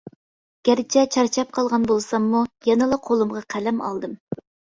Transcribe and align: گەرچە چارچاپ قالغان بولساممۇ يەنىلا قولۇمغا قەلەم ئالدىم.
گەرچە 0.69 1.01
چارچاپ 1.15 1.51
قالغان 1.57 1.85
بولساممۇ 1.91 2.41
يەنىلا 2.71 2.99
قولۇمغا 3.09 3.45
قەلەم 3.55 3.87
ئالدىم. 3.91 4.19